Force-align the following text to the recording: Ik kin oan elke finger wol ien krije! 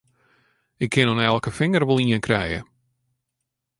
Ik 0.83 0.89
kin 0.93 1.09
oan 1.11 1.25
elke 1.33 1.51
finger 1.59 1.83
wol 1.85 2.01
ien 2.03 2.25
krije! 2.27 2.59